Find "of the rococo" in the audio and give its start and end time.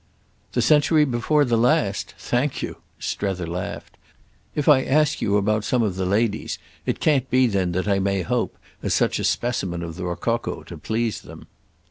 9.83-10.63